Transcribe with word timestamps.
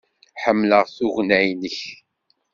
Ḥemmleɣ 0.43 0.83
tugna-nnek. 0.95 1.79